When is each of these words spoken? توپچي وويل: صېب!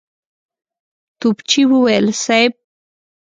توپچي 1.19 1.61
وويل: 1.69 2.05
صېب! 2.23 2.51